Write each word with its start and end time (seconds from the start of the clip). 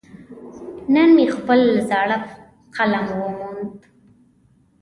نن 0.93 1.09
مې 1.15 1.25
خپل 1.35 1.59
زاړه 1.89 2.17
قلم 2.75 3.05
وموند. 3.19 3.75